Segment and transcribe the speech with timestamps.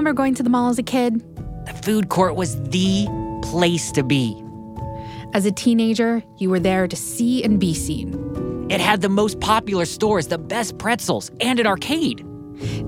[0.00, 1.20] remember going to the mall as a kid?
[1.66, 3.06] The food court was the
[3.42, 4.42] place to be.
[5.34, 8.66] As a teenager, you were there to see and be seen.
[8.70, 12.24] It had the most popular stores, the best pretzels, and an arcade.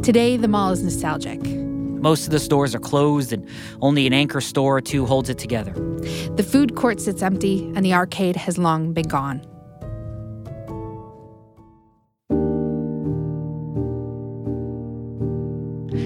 [0.02, 1.42] Today, the mall is nostalgic.
[1.42, 3.46] Most of the stores are closed, and
[3.82, 5.74] only an anchor store or two holds it together.
[6.36, 9.42] The food court sits empty, and the arcade has long been gone.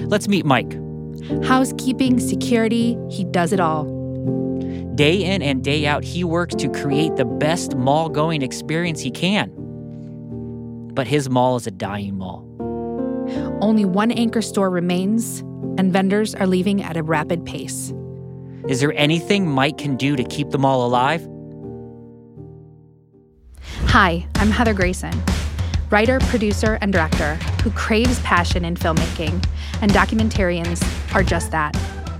[0.08, 0.76] Let's meet Mike.
[1.44, 3.84] Housekeeping, security, he does it all.
[4.94, 9.10] Day in and day out, he works to create the best mall going experience he
[9.10, 9.50] can.
[10.94, 12.44] But his mall is a dying mall.
[13.60, 15.40] Only one anchor store remains,
[15.78, 17.92] and vendors are leaving at a rapid pace.
[18.68, 21.26] Is there anything Mike can do to keep the mall alive?
[23.88, 25.12] Hi, I'm Heather Grayson,
[25.90, 29.44] writer, producer, and director who craves passion in filmmaking,
[29.80, 30.82] and documentarians
[31.14, 31.76] are just that.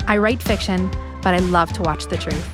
[0.07, 0.91] I write fiction,
[1.23, 2.49] but I love to watch the truth.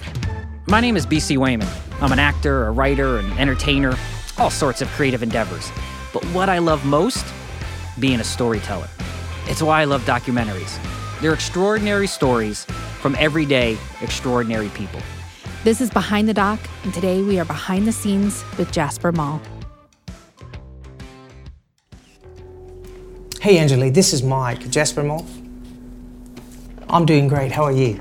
[0.69, 1.69] My name is BC Wayman.
[2.01, 3.95] I'm an actor, a writer, an entertainer,
[4.39, 5.71] all sorts of creative endeavors.
[6.13, 7.27] But what I love most?
[7.99, 8.89] Being a storyteller.
[9.47, 10.79] It's why I love documentaries.
[11.21, 12.65] They're extraordinary stories
[13.01, 15.01] from everyday, extraordinary people.
[15.63, 19.41] This is Behind the Doc, and today we are behind the scenes with Jasper Mall.
[23.43, 25.27] Hey Angeli, this is Mike, Jasper Mall.
[26.89, 27.99] I'm doing great, how are you?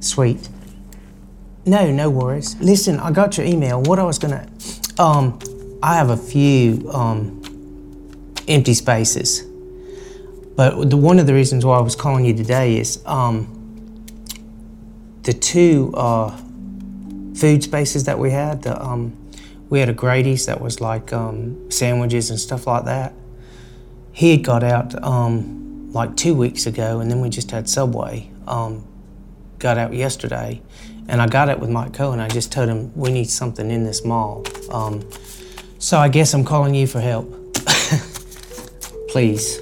[0.00, 0.48] Sweet.
[1.66, 2.58] No, no worries.
[2.60, 3.82] Listen, I got your email.
[3.82, 4.48] What I was gonna,
[4.98, 5.38] um,
[5.82, 7.42] I have a few um,
[8.48, 9.42] empty spaces,
[10.56, 13.54] but the, one of the reasons why I was calling you today is um,
[15.24, 16.34] the two uh,
[17.34, 18.62] food spaces that we had.
[18.62, 19.14] The, um,
[19.68, 23.12] we had a Grady's that was like um, sandwiches and stuff like that.
[24.12, 28.30] He had got out um, like two weeks ago, and then we just had Subway.
[28.46, 28.86] Um,
[29.58, 30.62] got out yesterday,
[31.08, 32.18] and I got it with Mike Cohen.
[32.20, 34.44] I just told him we need something in this mall.
[34.70, 35.08] Um,
[35.78, 37.30] so I guess I'm calling you for help.
[39.08, 39.60] Please.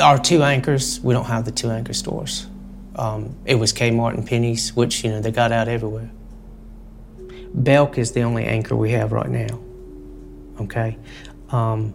[0.00, 2.46] Our two anchors, we don't have the two anchor stores.
[2.94, 6.10] Um, it was Kmart and Penney's, which, you know, they got out everywhere.
[7.54, 9.60] Belk is the only anchor we have right now.
[10.60, 10.96] Okay?
[11.50, 11.94] Um,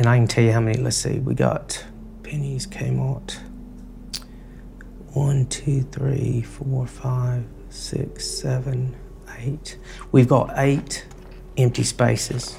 [0.00, 1.84] and I can tell you how many, let's see, we got
[2.22, 3.36] Penney's, Kmart.
[5.12, 8.96] One, two, three, four, five, six, seven,
[9.36, 9.76] eight.
[10.10, 11.06] We've got eight
[11.58, 12.58] empty spaces.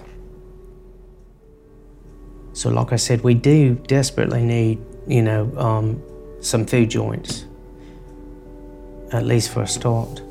[2.54, 4.78] So, like I said, we do desperately need,
[5.08, 6.00] you know, um,
[6.42, 7.46] some food joints,
[9.14, 10.22] at least for a start.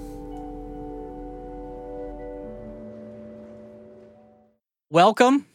[4.90, 5.46] Welcome,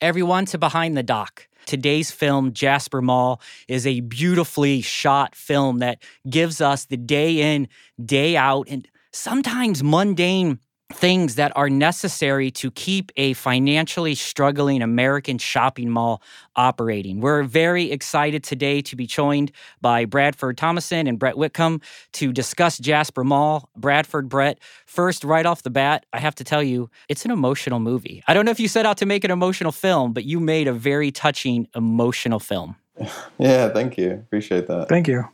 [0.00, 1.48] everyone, to Behind the Doc.
[1.66, 7.68] Today's film, Jasper Mall, is a beautifully shot film that gives us the day in,
[8.04, 10.58] day out, and sometimes mundane
[10.92, 16.22] things that are necessary to keep a financially struggling American shopping mall
[16.56, 17.20] operating.
[17.20, 19.50] We're very excited today to be joined
[19.80, 21.80] by Bradford Thomason and Brett Whitcomb
[22.12, 23.68] to discuss Jasper Mall.
[23.76, 27.80] Bradford, Brett, first, right off the bat, I have to tell you, it's an emotional
[27.80, 28.22] movie.
[28.28, 30.68] I don't know if you set out to make an emotional film, but you made
[30.68, 32.76] a very touching, emotional film.
[33.38, 34.12] Yeah, thank you.
[34.12, 34.88] Appreciate that.
[34.88, 35.28] Thank you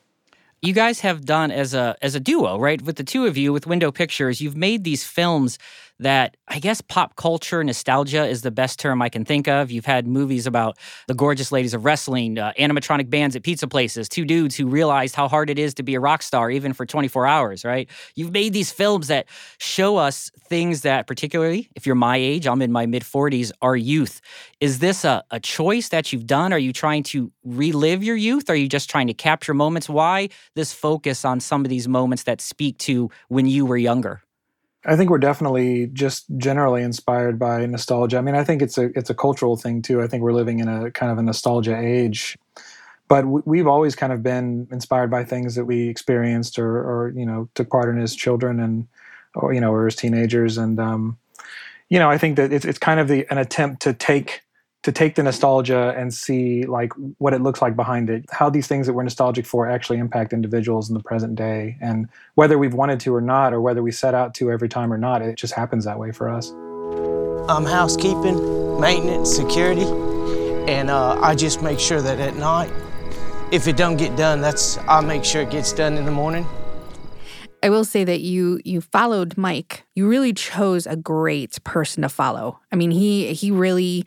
[0.63, 2.81] you guys have done as a as a duo, right?
[2.83, 5.59] With the two of you with Window Pictures, you've made these films
[6.01, 9.71] that I guess pop culture nostalgia is the best term I can think of.
[9.71, 14.09] You've had movies about the gorgeous ladies of wrestling, uh, animatronic bands at pizza places,
[14.09, 16.87] two dudes who realized how hard it is to be a rock star even for
[16.87, 17.89] 24 hours, right?
[18.15, 19.27] You've made these films that
[19.59, 23.77] show us things that, particularly if you're my age, I'm in my mid 40s, are
[23.77, 24.21] youth.
[24.61, 26.53] Is this a, a choice that you've done?
[26.53, 28.49] Are you trying to relive your youth?
[28.49, 29.89] Are you just trying to capture moments?
[29.89, 34.23] Why this focus on some of these moments that speak to when you were younger?
[34.85, 38.19] I think we're definitely just generally inspired by nostalgia.
[38.19, 40.01] I mean, I think it's a it's a cultural thing too.
[40.01, 42.39] I think we're living in a kind of a nostalgia age,
[43.09, 47.27] but we've always kind of been inspired by things that we experienced or, or you
[47.27, 48.87] know took part in as children and
[49.35, 50.57] or you know or as teenagers.
[50.57, 51.19] And um,
[51.91, 54.41] you know, I think that it's it's kind of the an attempt to take
[54.83, 58.67] to take the nostalgia and see like what it looks like behind it how these
[58.67, 62.75] things that we're nostalgic for actually impact individuals in the present day and whether we've
[62.75, 65.37] wanted to or not or whether we set out to every time or not it
[65.37, 66.51] just happens that way for us
[67.51, 69.87] um, housekeeping maintenance security
[70.71, 72.73] and uh, i just make sure that at night
[73.53, 76.47] if it don't get done that's i make sure it gets done in the morning
[77.63, 79.85] I will say that you you followed Mike.
[79.95, 82.59] You really chose a great person to follow.
[82.73, 84.07] I mean, he he really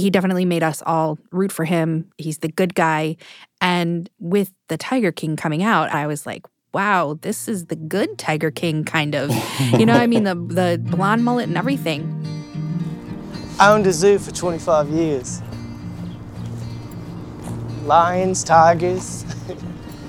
[0.00, 2.10] he definitely made us all root for him.
[2.18, 3.16] He's the good guy.
[3.60, 8.18] And with the Tiger King coming out, I was like, wow, this is the good
[8.18, 9.30] Tiger King kind of.
[9.78, 12.02] You know, I mean the the blonde mullet and everything.
[13.58, 15.42] I owned a zoo for 25 years.
[17.84, 19.24] Lions, tigers.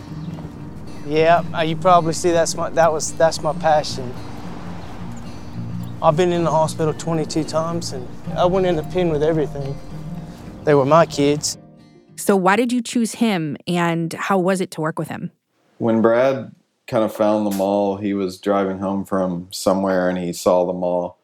[1.06, 4.12] yeah, you probably see that's my that was that's my passion.
[6.04, 9.78] I've been in the hospital 22 times and I went in the pen with everything.
[10.64, 11.60] They were my kids.
[12.16, 15.32] So why did you choose him and how was it to work with him?
[15.78, 16.56] When Brad
[16.88, 20.74] kind of found the mall, he was driving home from somewhere and he saw the
[20.74, 21.20] mall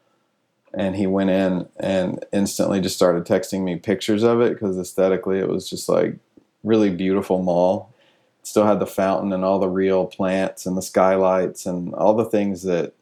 [0.76, 5.40] and he went in and instantly just started texting me pictures of it because aesthetically
[5.40, 6.18] it was just like
[6.64, 7.96] really beautiful mall.
[8.44, 12.26] still had the fountain and all the real plants and the skylights and all the
[12.26, 12.94] things that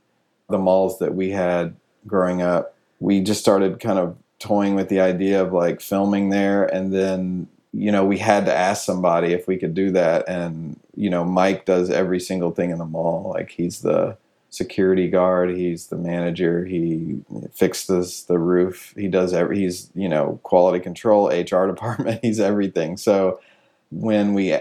[0.49, 1.75] the malls that we had
[2.07, 2.75] growing up.
[2.99, 6.65] We just started kind of toying with the idea of like filming there.
[6.65, 10.27] And then you know we had to ask somebody if we could do that.
[10.27, 13.31] And you know Mike does every single thing in the mall.
[13.33, 14.17] Like he's the
[14.49, 15.51] security guard.
[15.51, 16.65] He's the manager.
[16.65, 17.19] He
[17.51, 18.93] fixes the roof.
[18.97, 22.19] He does every he's you know quality control hr department.
[22.23, 22.97] He's everything.
[22.97, 23.39] So
[23.91, 24.57] when we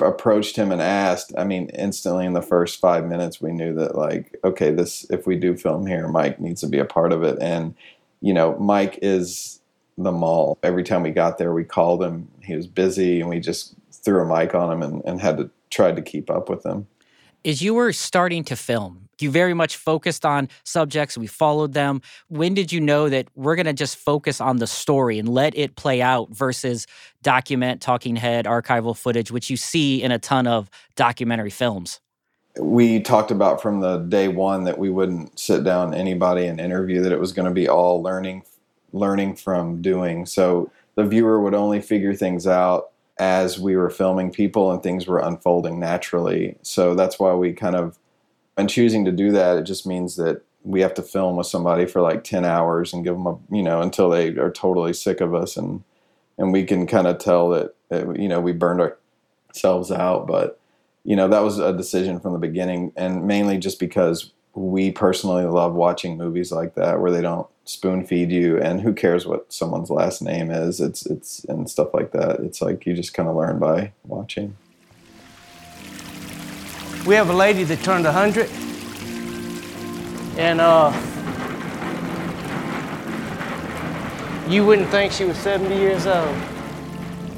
[0.00, 3.94] approached him and asked i mean instantly in the first five minutes we knew that
[3.94, 7.22] like okay this if we do film here mike needs to be a part of
[7.22, 7.38] it.
[7.40, 7.74] And
[8.20, 9.60] you know mike is
[9.96, 10.58] the mall.
[10.62, 12.28] Every time we got there we called him.
[12.42, 15.50] He was busy and we just threw a mic on him and, and had to
[15.70, 16.86] try to keep up with him.
[17.44, 22.00] As you were starting to film you very much focused on subjects we followed them.
[22.28, 25.56] When did you know that we're going to just focus on the story and let
[25.56, 26.86] it play out versus
[27.22, 32.00] document talking head archival footage which you see in a ton of documentary films?
[32.58, 37.02] We talked about from the day one that we wouldn't sit down anybody and interview
[37.02, 38.42] that it was going to be all learning
[38.92, 40.26] learning from doing.
[40.26, 45.06] So the viewer would only figure things out as we were filming people and things
[45.06, 46.56] were unfolding naturally.
[46.62, 47.98] So that's why we kind of
[48.58, 51.86] and choosing to do that, it just means that we have to film with somebody
[51.86, 55.20] for like 10 hours and give them a, you know, until they are totally sick
[55.20, 55.56] of us.
[55.56, 55.84] And,
[56.36, 60.26] and we can kind of tell that, that, you know, we burned ourselves out.
[60.26, 60.60] But,
[61.04, 62.92] you know, that was a decision from the beginning.
[62.96, 68.04] And mainly just because we personally love watching movies like that where they don't spoon
[68.04, 70.80] feed you and who cares what someone's last name is.
[70.80, 72.40] It's, it's, and stuff like that.
[72.40, 74.56] It's like you just kind of learn by watching.
[77.06, 78.48] We have a lady that turned 100.
[80.38, 80.92] And uh,
[84.48, 86.36] you wouldn't think she was 70 years old.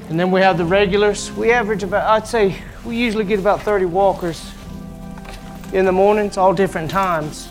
[0.09, 1.31] And then we have the regulars.
[1.33, 4.53] We average about, I'd say, we usually get about 30 walkers
[5.73, 7.49] in the mornings, all different times.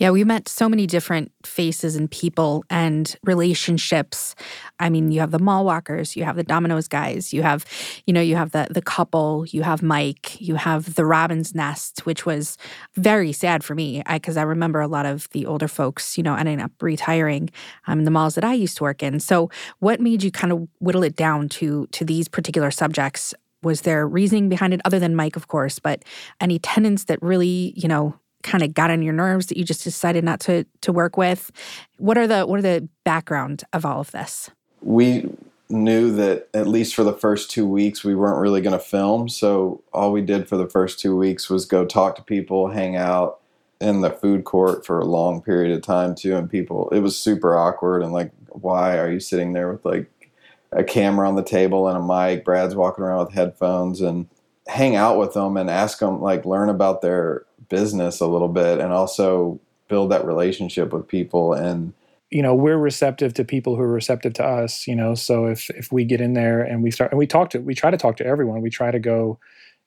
[0.00, 4.34] Yeah, we met so many different faces and people and relationships.
[4.80, 7.64] I mean, you have the mall walkers, you have the Domino's guys, you have,
[8.04, 12.04] you know, you have the the couple, you have Mike, you have the Robin's Nest,
[12.06, 12.58] which was
[12.96, 16.24] very sad for me because I, I, remember a lot of the older folks, you
[16.24, 17.50] know, ending up retiring
[17.86, 19.20] um, in the malls that I used to work in.
[19.20, 19.48] So,
[19.78, 23.32] what made you kind of whittle it down to to these particular subjects?
[23.62, 26.04] Was there reasoning behind it other than Mike, of course, but
[26.40, 29.82] any tenants that really, you know, kind of got on your nerves that you just
[29.82, 31.50] decided not to to work with?
[31.98, 34.50] What are the what are the background of all of this?
[34.82, 35.28] We
[35.68, 39.28] knew that at least for the first two weeks we weren't really going to film,
[39.28, 42.94] so all we did for the first two weeks was go talk to people, hang
[42.94, 43.40] out
[43.80, 47.18] in the food court for a long period of time too, and people it was
[47.18, 50.30] super awkward and like, why are you sitting there with like
[50.70, 52.44] a camera on the table and a mic?
[52.44, 54.28] Brad's walking around with headphones and
[54.66, 58.78] hang out with them and ask them like learn about their business a little bit
[58.78, 61.92] and also build that relationship with people and
[62.30, 65.70] you know we're receptive to people who are receptive to us you know so if
[65.70, 67.96] if we get in there and we start and we talk to we try to
[67.96, 68.60] talk to everyone.
[68.60, 69.38] We try to go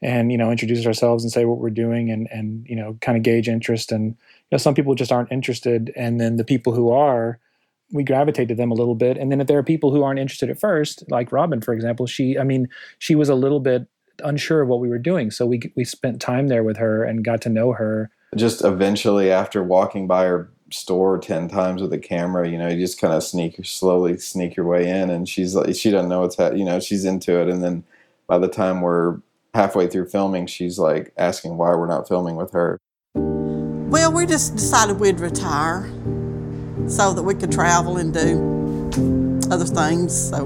[0.01, 3.17] and you know introduce ourselves and say what we're doing and and you know kind
[3.17, 3.91] of gauge interest.
[3.91, 4.15] And you
[4.51, 5.91] know some people just aren't interested.
[5.95, 7.39] And then the people who are
[7.91, 9.17] we gravitate to them a little bit.
[9.17, 12.05] And then if there are people who aren't interested at first like robin for example
[12.05, 12.67] she i mean
[12.99, 13.87] she was a little bit
[14.23, 15.31] unsure of what we were doing.
[15.31, 18.09] So we we spent time there with her and got to know her.
[18.35, 22.77] Just eventually, after walking by her store 10 times with a camera you know you
[22.77, 26.21] just kind of sneak slowly sneak your way in and she's like she doesn't know
[26.21, 27.83] what's happening you know she's into it and then
[28.27, 29.17] by the time we're
[29.53, 32.77] halfway through filming she's like asking why we're not filming with her
[33.15, 35.89] well we just decided we'd retire
[36.87, 40.43] so that we could travel and do other things so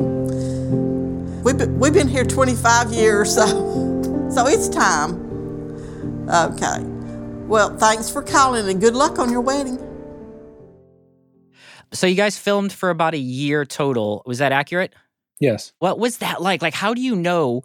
[1.44, 3.46] We've been, we've been here 25 years, so,
[4.32, 5.30] so it's time.
[6.30, 6.84] Okay.
[7.48, 9.80] Well, thanks for calling and good luck on your wedding.
[11.94, 14.22] So you guys filmed for about a year total.
[14.26, 14.94] Was that accurate?
[15.42, 15.74] Yes.
[15.80, 16.62] What was that like?
[16.62, 17.64] Like, how do you know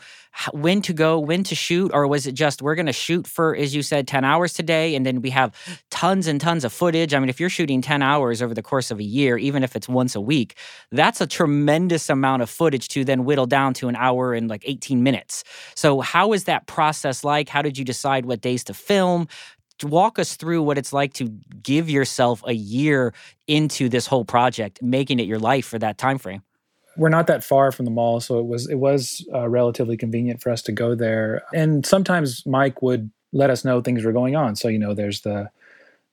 [0.52, 1.90] when to go, when to shoot?
[1.92, 4.94] Or was it just, we're going to shoot for, as you said, 10 hours today,
[4.94, 5.54] and then we have
[5.96, 7.14] tons and tons of footage?
[7.14, 9.74] I mean, if you're shooting 10 hours over the course of a year, even if
[9.74, 10.56] it's once a week,
[10.92, 14.62] that's a tremendous amount of footage to then whittle down to an hour and like
[14.66, 15.42] 18 minutes.
[15.74, 17.48] So, how is that process like?
[17.48, 19.26] How did you decide what days to film?
[19.82, 21.28] walk us through what it's like to
[21.62, 23.12] give yourself a year
[23.46, 26.40] into this whole project making it your life for that time frame
[26.96, 30.40] we're not that far from the mall, so it was it was uh, relatively convenient
[30.40, 31.42] for us to go there.
[31.52, 34.56] And sometimes Mike would let us know things were going on.
[34.56, 35.50] So you know, there's the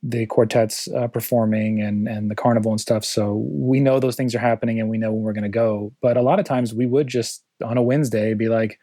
[0.05, 3.05] the quartets uh, performing and and the carnival and stuff.
[3.05, 5.93] So we know those things are happening, and we know when we're going to go.
[6.01, 8.79] But a lot of times we would just on a Wednesday be like,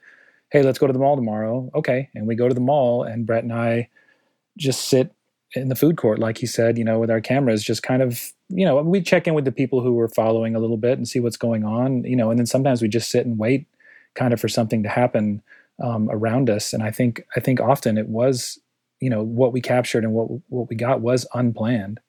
[0.50, 3.26] "Hey, let's go to the mall tomorrow." Okay, and we go to the mall, and
[3.26, 3.88] Brett and I
[4.56, 5.14] just sit
[5.54, 8.32] in the food court, like he said, you know, with our cameras, just kind of,
[8.48, 11.08] you know, we check in with the people who were following a little bit and
[11.08, 13.66] see what's going on, you know, and then sometimes we just sit and wait,
[14.14, 15.42] kind of for something to happen
[15.82, 16.72] um, around us.
[16.72, 18.60] And I think, I think often it was,
[19.00, 22.00] you know, what we captured and what what we got was unplanned.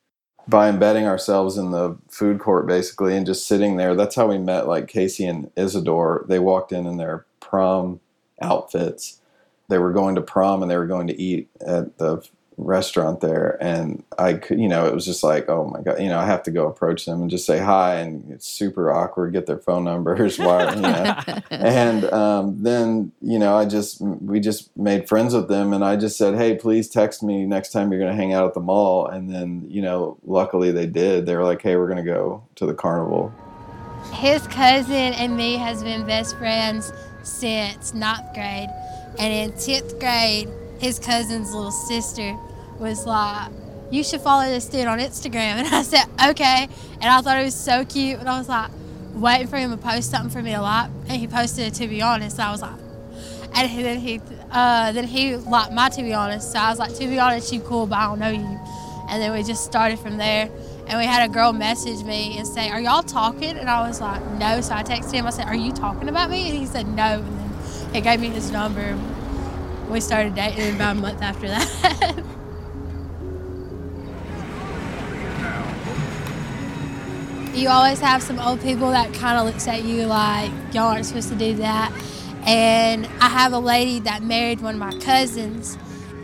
[0.48, 4.38] By embedding ourselves in the food court, basically, and just sitting there, that's how we
[4.38, 4.68] met.
[4.68, 8.00] Like Casey and Isadore, they walked in in their prom
[8.42, 9.22] outfits.
[9.70, 12.28] They were going to prom and they were going to eat at the
[12.64, 16.10] restaurant there and I could you know it was just like oh my god you
[16.10, 19.34] know I have to go approach them and just say hi and it's super awkward
[19.34, 21.18] get their phone numbers why you know.
[21.52, 25.96] And um, then you know I just we just made friends with them and I
[25.96, 28.60] just said hey please text me next time you're going to hang out at the
[28.60, 31.26] mall and then you know luckily they did.
[31.26, 33.34] They were like hey we're going to go to the carnival.
[34.14, 36.92] His cousin and me has been best friends
[37.24, 38.70] since ninth grade
[39.20, 40.50] and in 10th grade
[40.80, 42.36] his cousin's little sister
[42.82, 43.52] was like,
[43.92, 45.58] you should follow this dude on Instagram.
[45.62, 46.68] And I said, okay.
[46.96, 48.20] And I thought it was so cute.
[48.20, 48.72] And I was like,
[49.14, 50.90] waiting for him to post something for me to like.
[51.08, 52.40] And he posted it, to be honest.
[52.40, 52.80] I was like,
[53.54, 54.22] and then he,
[54.52, 56.52] uh, then he liked my to be honest.
[56.52, 58.60] So I was like, to be honest, you cool, but I don't know you.
[59.10, 60.50] And then we just started from there.
[60.88, 63.58] And we had a girl message me and say, Are y'all talking?
[63.58, 64.62] And I was like, No.
[64.62, 65.28] So I texted him.
[65.28, 66.50] I said, Are you talking about me?
[66.50, 67.22] And he said, No.
[67.22, 68.98] And then he gave me his number
[69.92, 72.24] we started dating about a month after that.
[77.54, 81.06] you always have some old people that kind of looks at you like y'all aren't
[81.06, 81.92] supposed to do that.
[82.46, 85.78] And I have a lady that married one of my cousins,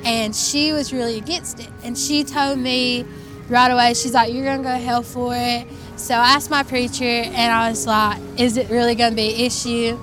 [0.04, 1.70] and she was really against it.
[1.84, 3.06] And she told me
[3.50, 6.64] right away, she's like, "You're gonna go to hell for it." So I asked my
[6.64, 9.98] preacher, and I was like, "Is it really gonna be an issue?"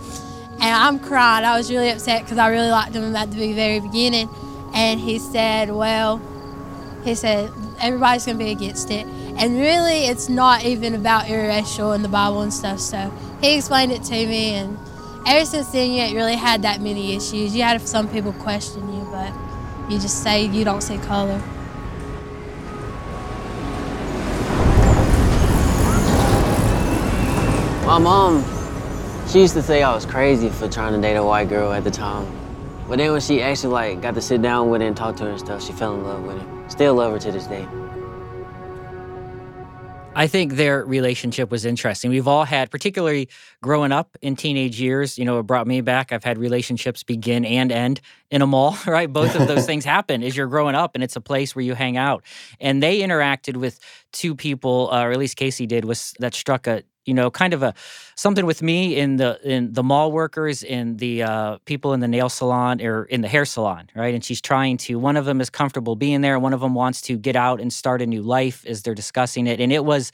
[0.60, 1.44] And I'm crying.
[1.44, 4.28] I was really upset because I really liked him at the very beginning.
[4.72, 6.20] And he said, Well,
[7.04, 7.50] he said,
[7.80, 9.06] everybody's to be against it.
[9.36, 12.80] And really, it's not even about interracial in the Bible and stuff.
[12.80, 14.54] So he explained it to me.
[14.54, 14.78] And
[15.26, 17.54] ever since then, you ain't really had that many issues.
[17.54, 19.32] You had some people question you, but
[19.90, 21.38] you just say you don't see color.
[27.86, 28.42] My mom
[29.28, 31.82] she used to say I was crazy for trying to date a white girl at
[31.82, 32.24] the time.
[32.88, 35.24] But then when she actually like got to sit down with her and talk to
[35.24, 36.70] her and stuff, she fell in love with her.
[36.70, 37.66] Still love her to this day.
[40.16, 42.08] I think their relationship was interesting.
[42.08, 43.28] We've all had, particularly
[43.60, 46.12] growing up in teenage years, you know, it brought me back.
[46.12, 49.12] I've had relationships begin and end in a mall, right?
[49.12, 51.74] Both of those things happen as you're growing up and it's a place where you
[51.74, 52.22] hang out.
[52.60, 53.80] And they interacted with
[54.12, 57.54] two people, uh, or at least Casey did, was that struck a you know, kind
[57.54, 57.74] of a
[58.14, 62.08] something with me in the in the mall workers, in the uh, people in the
[62.08, 64.14] nail salon or in the hair salon, right?
[64.14, 64.98] And she's trying to.
[64.98, 66.38] One of them is comfortable being there.
[66.38, 69.46] One of them wants to get out and start a new life as they're discussing
[69.46, 69.60] it.
[69.60, 70.12] And it was,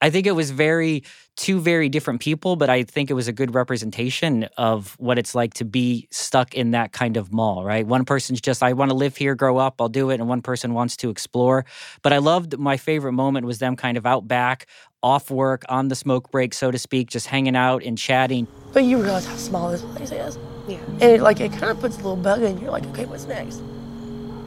[0.00, 1.04] I think it was very
[1.36, 5.34] two very different people, but I think it was a good representation of what it's
[5.34, 7.86] like to be stuck in that kind of mall, right?
[7.86, 10.20] One person's just, I want to live here, grow up, I'll do it.
[10.20, 11.64] And one person wants to explore.
[12.02, 14.66] But I loved my favorite moment was them kind of out back,
[15.02, 18.46] off work, on the smoke break, so to speak, just hanging out and chatting.
[18.72, 20.38] But you realize how small this place is.
[20.68, 20.78] Yeah.
[20.78, 22.70] And it, like, it kind of puts a little bug in you.
[22.70, 23.60] Like, okay, what's next?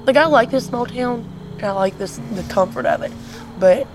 [0.06, 3.12] Like, I like this small town, and I like this, the comfort of it.
[3.60, 3.88] But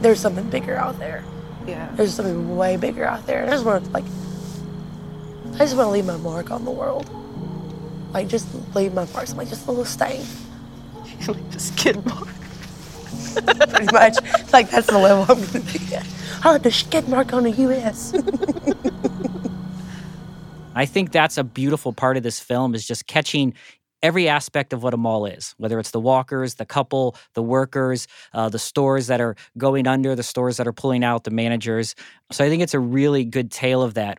[0.00, 1.24] there's something bigger out there.
[1.66, 1.90] Yeah.
[1.94, 3.40] There's something way bigger out there.
[3.40, 4.04] And I just want to like
[5.54, 7.08] I just want to leave my mark on the world.
[8.12, 10.24] Like just leave my mark, like just a little stain.
[11.50, 12.28] just skid mark.
[13.68, 14.16] Pretty much.
[14.52, 16.06] Like that's the level I'm gonna be at.
[16.42, 18.14] I like the skid mark on the US.
[20.74, 23.54] I think that's a beautiful part of this film is just catching
[24.02, 28.06] every aspect of what a mall is, whether it's the walkers, the couple, the workers,
[28.34, 31.94] uh, the stores that are going under, the stores that are pulling out, the managers.
[32.30, 34.18] So I think it's a really good tale of that.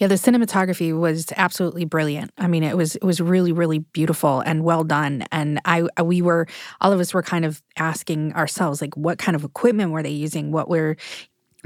[0.00, 2.32] Yeah, the cinematography was absolutely brilliant.
[2.38, 5.26] I mean, it was it was really really beautiful and well done.
[5.30, 6.46] And I we were
[6.80, 10.10] all of us were kind of asking ourselves like what kind of equipment were they
[10.10, 10.52] using?
[10.52, 10.96] What were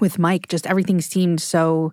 [0.00, 1.92] with Mike just everything seemed so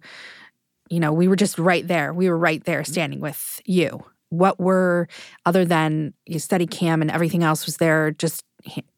[0.89, 2.12] you know, we were just right there.
[2.12, 4.03] We were right there standing with you.
[4.29, 5.07] What were
[5.45, 8.43] other than your Steadicam and everything else was there just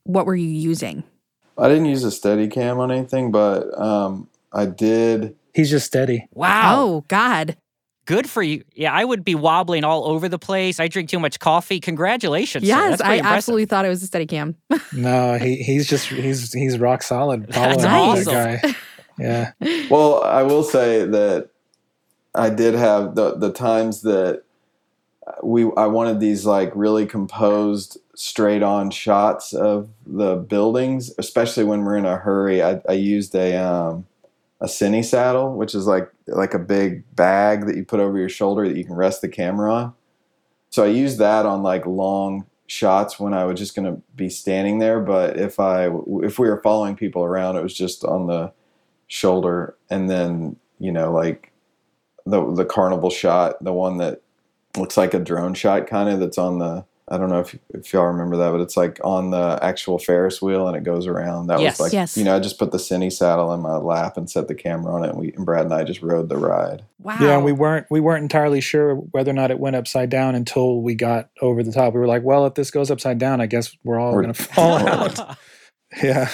[0.03, 1.03] what were you using?
[1.57, 6.27] I didn't use a Steadicam on anything, but um I did He's just steady.
[6.33, 6.75] Wow.
[6.81, 7.57] Oh God.
[8.05, 8.65] Good for you.
[8.75, 10.77] Yeah, I would be wobbling all over the place.
[10.81, 11.79] I drink too much coffee.
[11.79, 12.63] Congratulations.
[12.63, 12.67] sir.
[12.67, 13.37] Yes, That's I pretty impressive.
[13.37, 14.55] absolutely thought it was a Steadicam.
[14.93, 17.53] No, he, he's just he's he's rock solid.
[17.53, 18.33] Following That's that awesome.
[18.33, 18.75] guy.
[19.17, 19.51] Yeah.
[19.89, 21.49] Well, I will say that
[22.35, 24.43] I did have the the times that
[25.41, 31.83] we I wanted these like really composed straight on shots of the buildings, especially when
[31.85, 32.61] we're in a hurry.
[32.61, 34.05] I, I used a um
[34.63, 38.67] a Cinesaddle, which is like like a big bag that you put over your shoulder
[38.67, 39.93] that you can rest the camera on.
[40.69, 44.29] So I used that on like long shots when I was just going to be
[44.29, 45.01] standing there.
[45.01, 45.89] But if I
[46.23, 48.53] if we were following people around, it was just on the
[49.07, 51.51] shoulder, and then you know like
[52.25, 54.21] the the carnival shot, the one that
[54.77, 56.85] looks like a drone shot, kind of that's on the.
[57.13, 60.41] I don't know if if y'all remember that, but it's like on the actual Ferris
[60.41, 61.47] wheel and it goes around.
[61.47, 61.73] That Yes.
[61.73, 62.17] was like Yes.
[62.17, 65.03] you know I just put the Cinesaddle in my lap and set the camera on
[65.05, 66.83] it, and we and Brad and I just rode the ride.
[66.99, 67.17] Wow.
[67.21, 70.35] Yeah, and we weren't we weren't entirely sure whether or not it went upside down
[70.35, 71.93] until we got over the top.
[71.93, 74.33] We were like, well, if this goes upside down, I guess we're all We're- going
[74.33, 75.37] to fall out.
[76.01, 76.29] Yeah.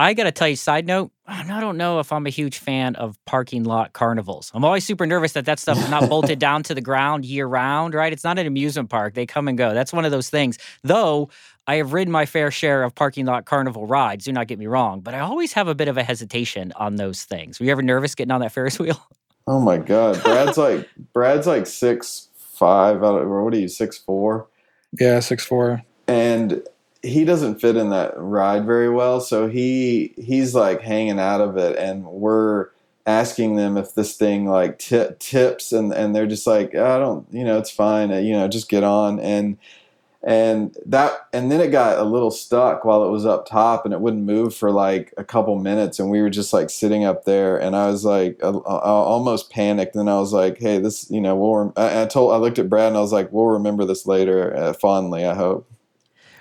[0.00, 3.18] I gotta tell you, side note, I don't know if I'm a huge fan of
[3.24, 4.52] parking lot carnivals.
[4.54, 7.46] I'm always super nervous that that stuff is not bolted down to the ground year
[7.48, 8.12] round, right?
[8.12, 9.14] It's not an amusement park.
[9.14, 9.74] They come and go.
[9.74, 10.56] That's one of those things.
[10.84, 11.30] Though
[11.66, 14.68] I have ridden my fair share of parking lot carnival rides, do not get me
[14.68, 17.58] wrong, but I always have a bit of a hesitation on those things.
[17.58, 19.02] Were you ever nervous getting on that Ferris wheel?
[19.50, 22.98] Oh my god, Brad's like Brad's like six five.
[23.02, 24.46] I don't, what are you six four?
[25.00, 25.82] Yeah, six four.
[26.06, 26.62] and
[27.02, 31.56] he doesn't fit in that ride very well so he he's like hanging out of
[31.56, 32.68] it and we're
[33.06, 37.26] asking them if this thing like tip, tips and and they're just like i don't
[37.32, 39.56] you know it's fine uh, you know just get on and
[40.24, 43.94] and that and then it got a little stuck while it was up top and
[43.94, 47.24] it wouldn't move for like a couple minutes and we were just like sitting up
[47.24, 51.08] there and i was like I, I almost panicked and i was like hey this
[51.08, 53.46] you know we'll I, I told i looked at brad and i was like we'll
[53.46, 55.70] remember this later uh, fondly i hope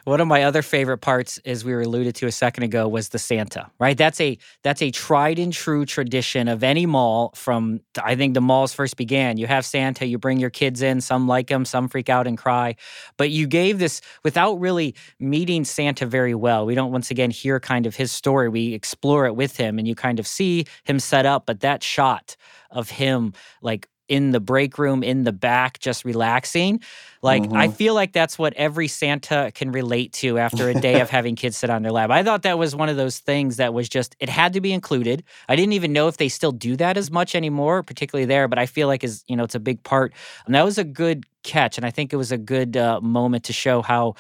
[0.08, 3.10] One of my other favorite parts, as we were alluded to a second ago, was
[3.10, 3.70] the Santa.
[3.78, 7.34] Right, that's a that's a tried and true tradition of any mall.
[7.36, 9.36] From I think the malls first began.
[9.36, 11.02] You have Santa, you bring your kids in.
[11.02, 12.78] Some like him, some freak out and cry.
[13.18, 16.66] But you gave this without really meeting Santa very well.
[16.66, 18.48] We don't once again hear kind of his story.
[18.48, 21.46] We explore it with him, and you kind of see him set up.
[21.46, 22.38] But that shot
[22.72, 26.80] of him, like in the break room in the back just relaxing.
[27.22, 27.74] Like i Mhm.
[27.76, 31.58] feel like that's what every santa can relate to after a day of having kids
[31.58, 32.10] sit on their lap.
[32.10, 34.72] I thought that was one of those things that was just it had to be
[34.72, 35.24] included.
[35.50, 38.58] I didn't even know if they still do that as much anymore particularly there but
[38.60, 40.14] i feel like is you know it's a big part.
[40.46, 43.44] And that was a good catch and i think it was a good uh, moment
[43.46, 44.16] to show how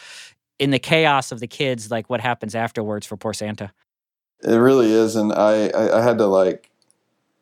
[0.59, 3.71] in the chaos of the kids like what happens afterwards for poor santa.
[4.43, 6.69] It really is, and I, I, I had to like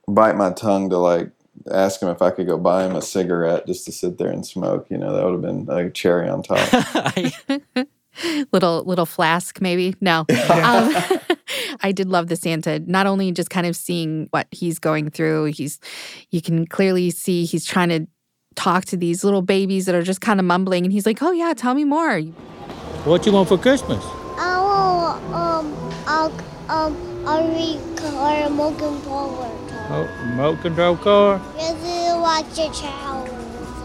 [0.08, 1.30] bite my tongue to like
[1.72, 4.46] ask him if I could go buy him a cigarette just to sit there and
[4.46, 4.88] smoke.
[4.90, 7.14] You know, that would have been like a cherry on top.
[8.54, 10.20] little little flask maybe no
[10.64, 10.96] um,
[11.82, 15.46] i did love the santa not only just kind of seeing what he's going through
[15.46, 15.80] he's
[16.32, 18.08] you can clearly see he's trying to
[18.56, 21.32] talk to these little babies that are just kind of mumbling and he's like oh
[21.32, 22.22] yeah tell me more
[23.04, 24.04] What you want for Christmas?
[24.04, 25.76] Oh um
[26.08, 26.96] I want um
[27.28, 29.55] a um a car milking power.
[29.88, 31.40] Oh, remote control car.
[31.58, 33.30] Yes, I watch your child.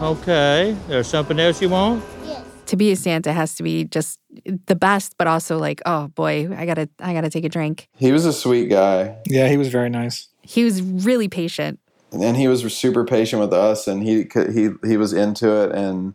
[0.01, 0.75] Okay.
[0.87, 2.03] There's something else you want?
[2.25, 2.43] Yes.
[2.67, 4.19] To be a santa has to be just
[4.65, 8.11] the best but also like oh boy i gotta i gotta take a drink he
[8.13, 10.29] was a sweet guy, Yeah, he was very nice.
[10.41, 11.79] he was really patient
[12.13, 16.13] and he was super patient with us, and he he he was into it, and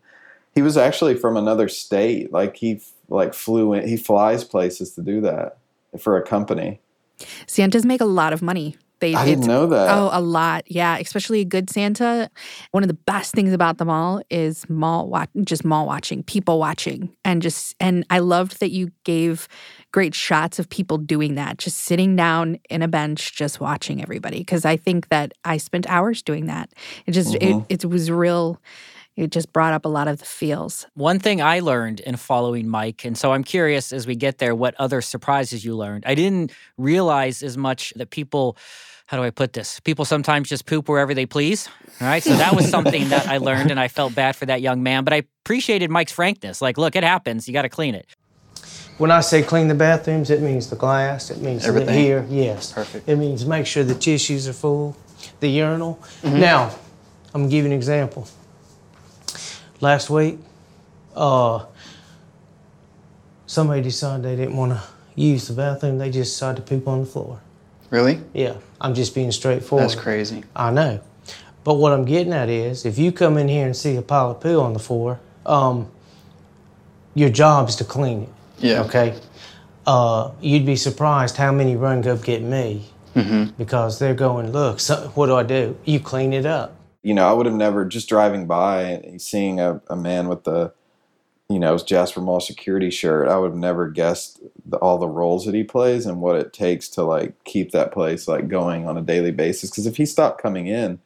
[0.54, 2.32] he was actually from another state.
[2.32, 5.56] Like he like flew in, he flies places to do that
[5.98, 6.80] for a company.
[7.46, 9.90] santas make a lot of money They, I didn't know that.
[9.90, 10.64] Oh, a lot.
[10.70, 12.30] Yeah, especially a good Santa.
[12.70, 16.58] One of the best things about the mall is mall watch, just mall watching, people
[16.58, 19.48] watching, and just and I loved that you gave
[19.92, 24.38] great shots of people doing that, just sitting down in a bench, just watching everybody.
[24.38, 26.70] Because I think that I spent hours doing that.
[27.06, 27.66] It just Mhm.
[27.70, 28.60] it it was real.
[29.16, 30.86] It just brought up a lot of the feels.
[30.92, 34.54] One thing I learned in following Mike, and so I'm curious as we get there,
[34.54, 36.04] what other surprises you learned.
[36.06, 38.58] I didn't realize as much that people,
[39.06, 39.80] how do I put this?
[39.80, 41.68] People sometimes just poop wherever they please.
[42.00, 42.22] All right.
[42.22, 45.04] So that was something that I learned, and I felt bad for that young man.
[45.04, 46.60] But I appreciated Mike's frankness.
[46.60, 47.46] Like, look, it happens.
[47.46, 48.06] You got to clean it.
[48.98, 51.94] When I say clean the bathrooms, it means the glass, it means the Everything?
[51.98, 52.72] here, yes.
[52.72, 53.08] Perfect.
[53.08, 54.96] It means make sure the tissues are full,
[55.40, 56.00] the urinal.
[56.22, 56.38] Mhm.
[56.40, 56.70] Now,
[57.34, 58.26] I'm gonna give you an example.
[59.82, 60.38] Last week,
[61.14, 61.66] uh,
[63.46, 64.82] somebody decided they didn't want to
[65.14, 65.98] use the bathroom.
[65.98, 67.40] They just decided to poop on the floor.
[67.90, 68.20] Really?
[68.34, 69.88] Yeah, I'm just being straightforward.
[69.88, 70.44] That's crazy.
[70.54, 71.00] I know.
[71.64, 74.30] But what I'm getting at is if you come in here and see a pile
[74.32, 75.90] of poo on the floor, um,
[77.14, 78.28] your job is to clean it.
[78.58, 78.82] Yeah.
[78.82, 79.18] Okay?
[79.86, 83.54] Uh, you'd be surprised how many run go get me Mm-hmm.
[83.56, 85.74] because they're going, look, so, what do I do?
[85.86, 86.76] You clean it up.
[87.02, 90.44] you know, I would have never just driving by and seeing a, a man with
[90.44, 90.74] the,
[91.48, 93.28] you know, Jasper Mall security shirt.
[93.28, 96.52] I would have never guessed the, all the roles that he plays and what it
[96.52, 99.70] takes to like keep that place like going on a daily basis.
[99.70, 100.98] Because if he stopped coming in,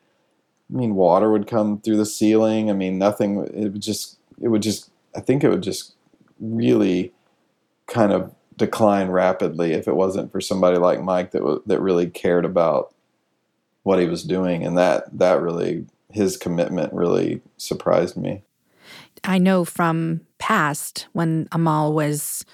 [0.73, 2.71] I mean, water would come through the ceiling.
[2.71, 3.47] I mean, nothing.
[3.55, 4.19] It would just.
[4.41, 4.91] It would just.
[5.15, 5.95] I think it would just
[6.39, 7.13] really
[7.87, 12.09] kind of decline rapidly if it wasn't for somebody like Mike that was, that really
[12.09, 12.95] cared about
[13.83, 18.43] what he was doing and that that really his commitment really surprised me
[19.25, 22.45] I know from past when Amal was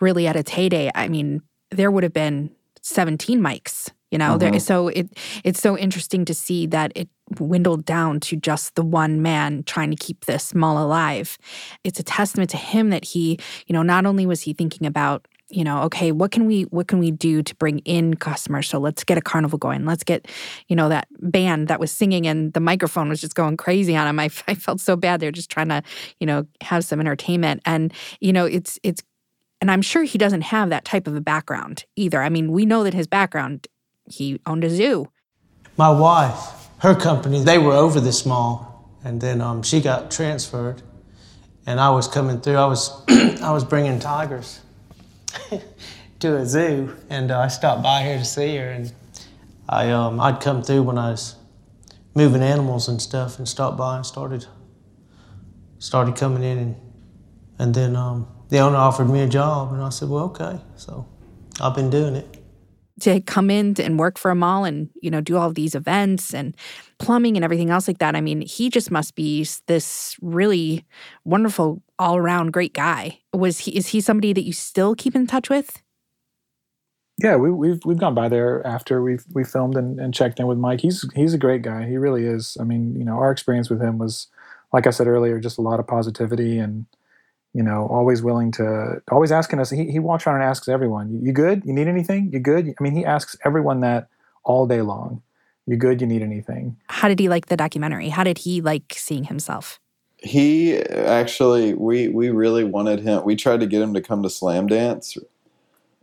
[0.00, 2.50] really at its heyday, I mean, there would have been
[2.82, 4.36] 17 Mikes, you know.
[4.38, 4.60] There Mhm.
[4.60, 5.08] so it
[5.42, 9.90] it's so interesting to see that it dwindled down to just the one man trying
[9.90, 11.38] to keep this mall alive.
[11.82, 15.26] It's a testament to him that he, you know, not only was he thinking about
[15.54, 18.68] you know okay what can we what can we do to bring in customers?
[18.68, 19.86] So let's get a carnival going.
[19.86, 20.26] Let's get
[20.68, 24.06] you know that band that was singing and the microphone was just going crazy on
[24.06, 25.20] him i, I felt so bad.
[25.20, 25.82] They're just trying to
[26.18, 27.62] you know have some entertainment.
[27.64, 29.02] And you know it's it's
[29.60, 32.20] and i'm sure he doesn't have that type of a background either.
[32.20, 33.68] I mean we know that his background
[34.10, 35.08] he owned a zoo.
[35.76, 40.82] My wife, her company, they were over this mall, and then um, she got transferred,
[41.66, 42.56] and I was coming through.
[42.56, 44.60] I was I was bringing tigers
[46.20, 48.92] to a zoo, and uh, I stopped by here to see her, and
[49.68, 51.36] I um, I'd come through when I was
[52.14, 54.46] moving animals and stuff, and stopped by and started
[55.78, 56.76] started coming in, and
[57.58, 61.06] and then um, the owner offered me a job, and I said, well, okay, so
[61.60, 62.26] I've been doing it.
[63.00, 66.32] to come in and work for a mall and you know do all these events
[66.32, 66.54] and
[66.98, 70.84] plumbing and everything else like that i mean he just must be this really
[71.24, 75.48] wonderful all-around great guy was he is he somebody that you still keep in touch
[75.48, 75.82] with
[77.22, 80.48] Yeah, we, we've we've gone by there after we've we filmed and, and checked in
[80.48, 80.80] with Mike.
[80.80, 81.86] He's he's a great guy.
[81.86, 82.56] He really is.
[82.60, 84.26] I mean, you know, our experience with him was,
[84.72, 86.86] like I said earlier, just a lot of positivity and,
[87.52, 89.70] you know, always willing to, always asking us.
[89.70, 91.62] He he walks around and asks everyone, "You good?
[91.64, 92.30] You need anything?
[92.32, 94.08] You good?" I mean, he asks everyone that
[94.42, 95.22] all day long.
[95.66, 96.00] You good?
[96.00, 96.76] You need anything?
[96.88, 99.78] how did he like the documentary how did he like seeing himself
[100.24, 104.28] he actually we we really wanted him we tried to get him to come to
[104.28, 105.18] Slamdance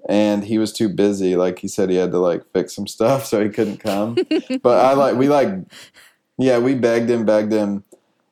[0.07, 1.35] and he was too busy.
[1.35, 4.15] Like he said he had to like fix some stuff so he couldn't come.
[4.61, 5.49] But i like we like
[6.37, 7.83] yeah we begged him begged him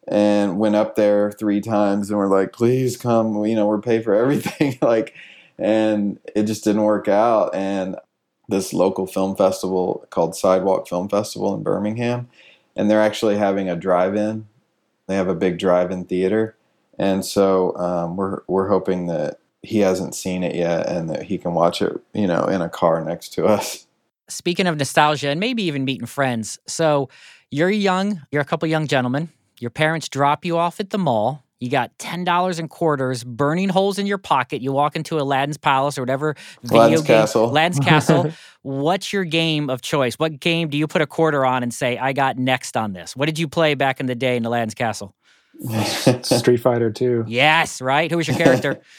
[0.08, 4.04] and went up there three times and we're like please come you know we're paid
[4.04, 4.78] for everything.
[4.82, 5.16] Like
[5.58, 7.54] and it just didn't work out.
[7.54, 7.98] And
[8.48, 12.30] this local film festival called sidewalk film festival in birmingham
[12.76, 14.48] and they're actually having a drive-in
[15.10, 16.56] they have a big drive-in theater
[16.98, 21.38] and so um, we're we're hoping that he hasn't seen it yet and that he
[21.38, 23.88] can watch it you know in a car next to us
[24.30, 26.60] Speaking of nostalgia and maybe even meeting friends.
[26.68, 27.10] So
[27.50, 29.30] you're young, you're a couple young gentlemen.
[29.60, 31.44] Your parents drop you off at the mall.
[31.60, 34.62] You got $10 in quarters, burning holes in your pocket.
[34.62, 37.18] You walk into Aladdin's Palace or whatever video Aladdin's game.
[37.18, 37.46] Castle.
[37.50, 38.32] Aladdin's Castle.
[38.62, 40.16] What's your game of choice?
[40.16, 43.14] What game do you put a quarter on and say, I got next on this?
[43.14, 45.14] What did you play back in the day in Aladdin's Castle?
[46.22, 47.26] Street Fighter Two.
[47.28, 48.10] Yes, right?
[48.10, 48.80] Who was your character?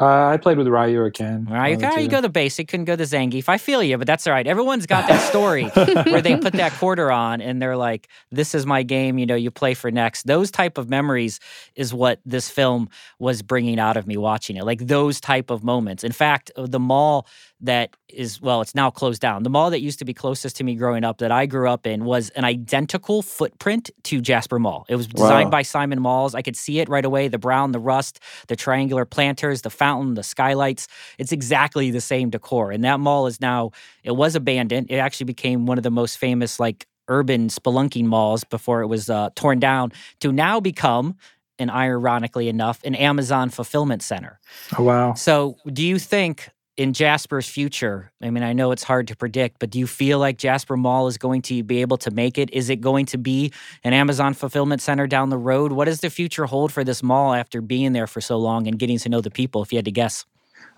[0.00, 1.46] Uh, I played with Ryu or Ken.
[1.50, 3.48] Right, one okay, you go the basic, couldn't go the Zangief.
[3.48, 4.46] I feel you, but that's all right.
[4.46, 5.64] Everyone's got that story
[6.10, 9.34] where they put that quarter on and they're like, "This is my game." You know,
[9.34, 10.26] you play for next.
[10.26, 11.40] Those type of memories
[11.76, 14.64] is what this film was bringing out of me watching it.
[14.64, 16.04] Like those type of moments.
[16.04, 17.26] In fact, uh, the mall
[17.64, 19.42] that is well it's now closed down.
[19.44, 21.86] The mall that used to be closest to me growing up that i grew up
[21.86, 24.84] in was an identical footprint to jasper mall.
[24.88, 25.50] It was designed Wow.
[25.50, 26.34] by simon malls.
[26.34, 30.14] I could see it right away the brown the rust the triangular planters the fountain
[30.14, 30.88] the skylights.
[31.18, 32.72] It's exactly the same decor.
[32.72, 33.70] And that mall is now
[34.04, 34.88] it was abandoned.
[34.90, 39.08] It actually became one of the most famous like urban spelunking malls before it was
[39.10, 41.16] uh, torn down to now become
[41.58, 44.40] and ironically enough an amazon fulfillment center.
[44.78, 45.14] Oh wow.
[45.14, 48.12] so, do you think in Jasper's future?
[48.22, 51.06] I mean, I know it's hard to predict, but do you feel like Jasper Mall
[51.08, 52.50] is going to be able to make it?
[52.52, 53.52] Is it going to be
[53.84, 55.72] an Amazon fulfillment center down the road?
[55.72, 58.78] What does the future hold for this mall after being there for so long and
[58.78, 59.62] getting to know the people?
[59.62, 60.24] If you had to guess,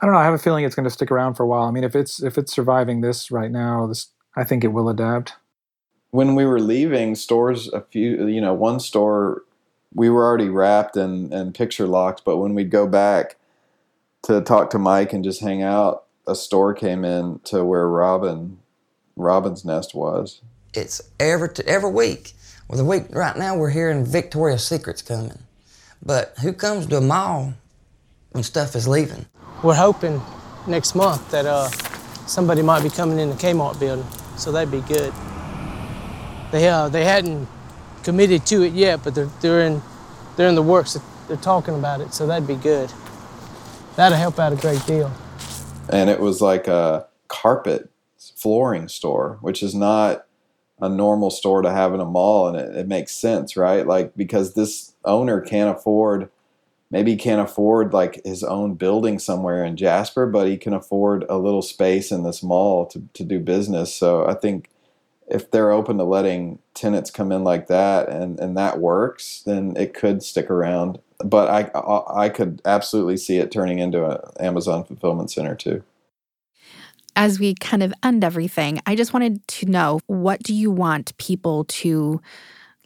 [0.01, 0.21] I don't know.
[0.21, 1.65] I have a feeling it's going to stick around for a while.
[1.65, 4.89] I mean, if it's if it's surviving this right now, this I think it will
[4.89, 5.35] adapt.
[6.11, 9.43] when we were leaving stores a few you know one store
[9.95, 13.37] we were already wrapped and and picture locked but when we'd go back
[14.25, 18.59] to talk to mike and just hang out a store came in to where robin
[19.17, 20.41] robin's nest was
[20.75, 22.35] It's every every week.
[22.69, 25.39] Well, the week right now we're hearing Victoria's Secret's coming,
[26.03, 27.55] but who comes to a mall
[28.33, 29.27] when stuff is leaving?
[29.63, 30.23] We're hoping
[30.67, 31.69] next month that uh,
[32.27, 34.07] somebody might be coming in the Kmart building,
[34.39, 35.13] so that'd be good.
[36.53, 37.49] They uh, they hadn't
[38.05, 39.83] committed to it yet, but they're they're in
[40.37, 40.99] they're in the works.
[41.29, 42.93] They're talking about it, so that'd be good.
[43.97, 45.13] That'll help out a great deal.
[45.89, 47.91] and it was like a carpet
[48.37, 50.27] flooring store which is not
[50.81, 53.87] a normal store to have in a mall and it, it makes sense right?
[53.87, 56.31] Like because this owner can't afford
[56.91, 61.25] maybe he can't afford like his own building somewhere in jasper but he can afford
[61.29, 63.95] a little space in this mall to, to do business.
[63.95, 64.71] So i think
[65.29, 69.75] if they're open to letting tenants come in like that and, and that works then
[69.77, 74.19] it could stick around but I, I i could absolutely see it turning into an
[74.41, 75.83] amazon fulfillment center too
[77.17, 81.17] As we kind of end everything, I just wanted to know what do you want
[81.17, 82.21] people to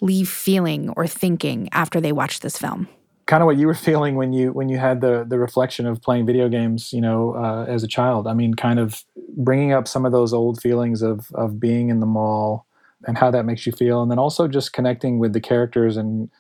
[0.01, 2.89] leave feeling or thinking after they watch this film?
[3.27, 6.01] Kind of what you were feeling when you when you had the the reflection of
[6.01, 8.27] playing video games, you know, uh, as a child.
[8.27, 9.05] I mean, kind of
[9.37, 12.67] bringing up some of those old feelings of of being in the mall
[13.07, 16.31] and how that makes you feel, and then also just connecting with the characters and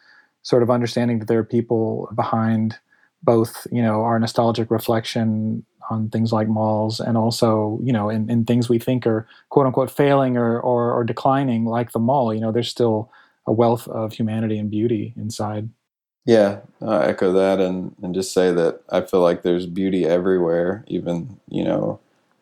[0.48, 2.78] sort of understanding that there are people behind
[3.22, 8.30] both, you know, our nostalgic reflection on things like malls and also, you know, in,
[8.30, 12.32] in things we think are quote unquote failing or, or or declining, like the mall.
[12.32, 13.11] You know, there's still
[13.46, 15.68] a wealth of humanity and beauty inside.
[16.24, 20.82] Yeah, I echo that and, and just say that I feel like there's beauty everywhere,
[20.87, 22.00] even, you know,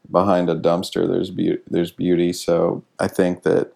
[0.09, 2.33] behind a dumpster there's beauty there's beauty.
[2.33, 3.73] So I think that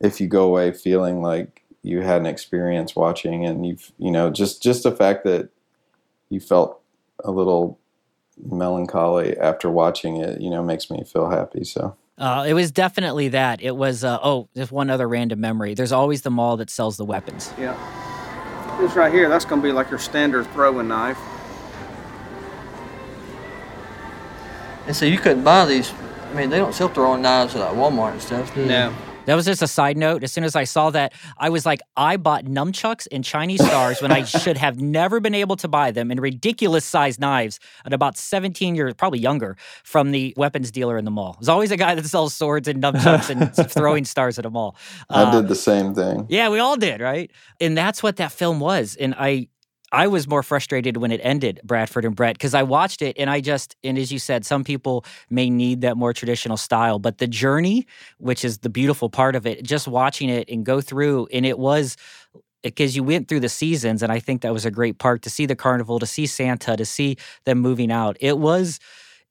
[0.00, 4.30] if you go away feeling like you had an experience watching and you've you know,
[4.30, 5.48] just just the fact that
[6.28, 6.80] you felt
[7.24, 7.78] a little
[8.42, 11.64] melancholy after watching it, you know, makes me feel happy.
[11.64, 13.62] So uh, it was definitely that.
[13.62, 15.74] It was uh, oh, just one other random memory.
[15.74, 17.52] There's always the mall that sells the weapons.
[17.58, 17.76] Yeah.
[18.78, 21.18] This right here, that's gonna be like your standard throwing knife.
[24.86, 25.92] And so you couldn't buy these.
[26.30, 28.54] I mean, they don't sell throwing knives at like Walmart and stuff.
[28.54, 28.68] do they?
[28.68, 28.94] No.
[29.26, 30.24] That was just a side note.
[30.24, 34.00] As soon as I saw that, I was like, I bought nunchucks and Chinese stars
[34.02, 37.92] when I should have never been able to buy them and ridiculous sized knives at
[37.92, 41.36] about 17 years, probably younger, from the weapons dealer in the mall.
[41.38, 44.74] There's always a guy that sells swords and nunchucks and throwing stars at a mall.
[45.10, 46.26] I Uh, did the same thing.
[46.28, 47.30] yeah, we all did, right?
[47.60, 48.96] And that's what that film was.
[48.98, 49.48] And I
[49.92, 53.28] I was more frustrated when it ended, Bradford and Brett, because I watched it and
[53.28, 57.18] I just, and as you said, some people may need that more traditional style, but
[57.18, 57.86] the journey,
[58.18, 61.58] which is the beautiful part of it, just watching it and go through, and it
[61.58, 61.96] was
[62.62, 65.30] because you went through the seasons, and I think that was a great part to
[65.30, 68.16] see the carnival, to see Santa, to see them moving out.
[68.20, 68.78] It was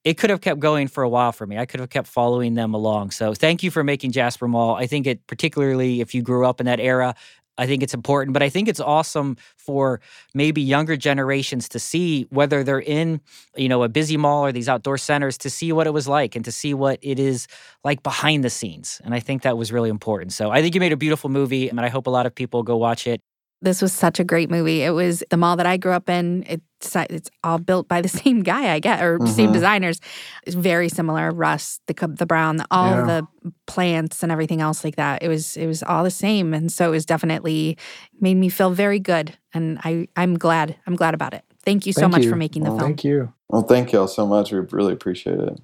[0.06, 1.58] it could have kept going for a while for me.
[1.58, 3.12] I could have kept following them along.
[3.12, 4.76] So thank you for making Jasper Mall.
[4.76, 7.16] I think it particularly if you grew up in that era,
[7.60, 10.00] I think it's important, but I think it's awesome for
[10.34, 13.20] maybe younger generations to see whether they're in,
[13.56, 16.36] you know, a busy mall or these outdoor centers to see what it was like
[16.36, 17.48] and to see what it is
[17.84, 19.02] like behind the scenes.
[19.04, 20.32] And I think that was really important.
[20.32, 22.64] So I think you made a beautiful movie and I hope a lot of people
[22.64, 23.22] go watch it.
[23.62, 24.84] This was such a great movie.
[24.84, 26.46] It was the mall that I grew up in.
[26.48, 29.54] It's it's all built by the same guy, I guess, or same Mhm.
[29.54, 30.00] designers.
[30.46, 31.32] It's very similar.
[31.32, 33.06] Russ, the the brown, all Yeah.
[33.44, 35.22] the plants and everything else like that.
[35.24, 37.78] It was it was all the same, and so it was definitely
[38.20, 39.38] made me feel very good.
[39.54, 41.44] And I I'm glad I'm glad about it.
[41.66, 42.30] Thank you so Thank much you.
[42.30, 42.90] for making the Well, film.
[42.92, 43.34] Thank you.
[43.50, 44.52] Well, thank y'all so much.
[44.52, 45.60] We really appreciate it.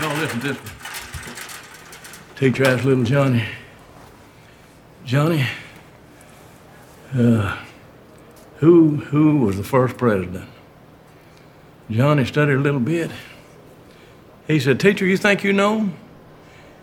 [0.00, 0.58] Y'all listen to this.
[2.36, 3.44] Teacher asked little Johnny,
[5.04, 5.46] Johnny,
[7.14, 7.56] uh,
[8.58, 10.48] who who was the first president?
[11.90, 13.10] Johnny studied a little bit.
[14.46, 15.92] He said, Teacher, you think you know?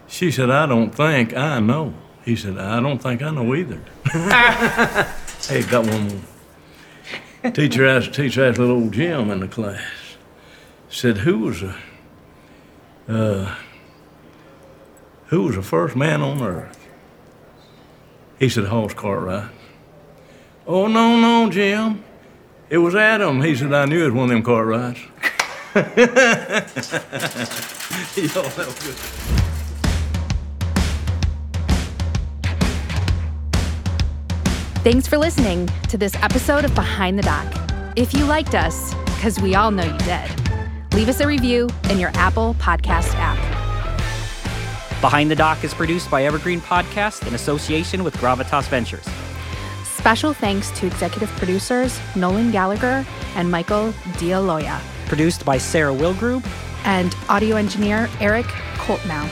[0.08, 1.94] She said, I don't think I know.
[2.24, 3.82] He said, I don't think I know either.
[5.48, 7.52] hey, got one more.
[7.52, 9.82] Teacher asked, teacher asked little old Jim in the class,
[10.90, 11.76] said, who was the,
[13.10, 13.56] uh,
[15.28, 16.88] who was the first man on earth?
[18.40, 19.50] He said, Hoss Cartwright.
[20.66, 22.04] Oh, no, no, Jim.
[22.70, 23.42] It was Adam.
[23.42, 25.00] He said, I knew it was one of them Cartwrights.
[28.16, 28.96] Y'all have a good
[34.84, 37.46] Thanks for listening to this episode of Behind the Doc.
[37.96, 42.00] If you liked us, because we all know you did, leave us a review in
[42.00, 43.40] your Apple Podcast app.
[45.02, 49.08] Behind the Doc is produced by Evergreen Podcast in association with Gravitas Ventures.
[50.04, 53.06] Special thanks to executive producers Nolan Gallagher
[53.38, 54.82] and Michael Dialoya.
[55.08, 56.46] Produced by Sarah Wilgrube.
[56.84, 59.26] And audio engineer Eric Coltnow.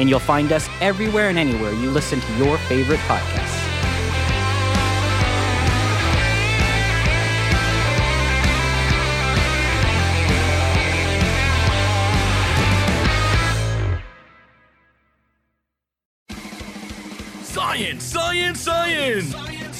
[0.00, 3.60] And you'll find us everywhere and anywhere you listen to your favorite podcasts.
[17.44, 19.30] Science, science, science!
[19.30, 19.61] Science,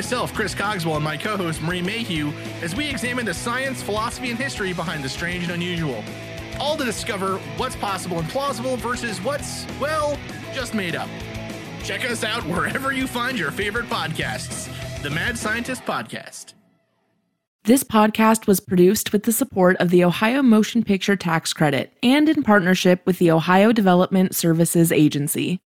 [0.00, 2.32] Myself, Chris Cogswell, and my co host, Marie Mayhew,
[2.62, 6.02] as we examine the science, philosophy, and history behind the strange and unusual.
[6.58, 10.16] All to discover what's possible and plausible versus what's, well,
[10.54, 11.10] just made up.
[11.84, 14.72] Check us out wherever you find your favorite podcasts.
[15.02, 16.54] The Mad Scientist Podcast.
[17.64, 22.26] This podcast was produced with the support of the Ohio Motion Picture Tax Credit and
[22.26, 25.58] in partnership with the Ohio Development Services Agency.